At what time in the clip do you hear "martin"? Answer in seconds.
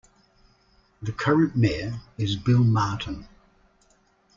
2.63-3.27